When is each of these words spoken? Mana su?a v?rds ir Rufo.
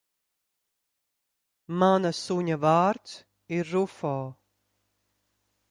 Mana 1.79 2.11
su?a 2.23 2.57
v?rds 2.63 3.11
ir 3.57 3.63
Rufo. 3.71 4.15